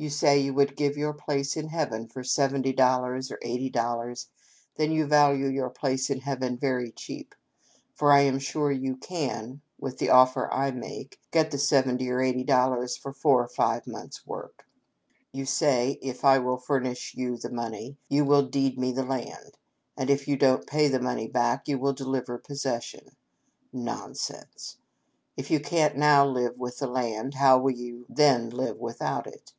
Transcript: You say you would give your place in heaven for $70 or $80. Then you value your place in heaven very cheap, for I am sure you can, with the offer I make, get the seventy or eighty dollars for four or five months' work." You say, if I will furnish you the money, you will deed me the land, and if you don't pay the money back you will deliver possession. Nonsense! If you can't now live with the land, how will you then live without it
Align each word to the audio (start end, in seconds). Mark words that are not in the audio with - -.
You 0.00 0.10
say 0.10 0.38
you 0.38 0.54
would 0.54 0.76
give 0.76 0.96
your 0.96 1.12
place 1.12 1.56
in 1.56 1.66
heaven 1.70 2.06
for 2.06 2.22
$70 2.22 2.62
or 3.32 3.36
$80. 3.36 4.26
Then 4.76 4.92
you 4.92 5.06
value 5.06 5.48
your 5.48 5.70
place 5.70 6.08
in 6.08 6.20
heaven 6.20 6.56
very 6.56 6.92
cheap, 6.92 7.34
for 7.96 8.12
I 8.12 8.20
am 8.20 8.38
sure 8.38 8.70
you 8.70 8.96
can, 8.96 9.60
with 9.76 9.98
the 9.98 10.10
offer 10.10 10.48
I 10.54 10.70
make, 10.70 11.18
get 11.32 11.50
the 11.50 11.58
seventy 11.58 12.08
or 12.10 12.20
eighty 12.20 12.44
dollars 12.44 12.96
for 12.96 13.12
four 13.12 13.42
or 13.42 13.48
five 13.48 13.88
months' 13.88 14.24
work." 14.24 14.68
You 15.32 15.44
say, 15.44 15.98
if 16.00 16.24
I 16.24 16.38
will 16.38 16.58
furnish 16.58 17.16
you 17.16 17.36
the 17.36 17.50
money, 17.50 17.96
you 18.08 18.24
will 18.24 18.46
deed 18.46 18.78
me 18.78 18.92
the 18.92 19.04
land, 19.04 19.56
and 19.96 20.10
if 20.10 20.28
you 20.28 20.36
don't 20.36 20.64
pay 20.64 20.86
the 20.86 21.00
money 21.00 21.26
back 21.26 21.66
you 21.66 21.76
will 21.76 21.92
deliver 21.92 22.38
possession. 22.38 23.16
Nonsense! 23.72 24.76
If 25.36 25.50
you 25.50 25.58
can't 25.58 25.96
now 25.96 26.24
live 26.24 26.56
with 26.56 26.78
the 26.78 26.86
land, 26.86 27.34
how 27.34 27.58
will 27.58 27.72
you 27.74 28.06
then 28.12 28.50
live 28.50 28.78
without 28.78 29.26
it 29.26 29.54